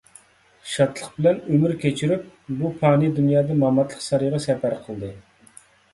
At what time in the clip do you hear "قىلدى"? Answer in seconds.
4.89-5.13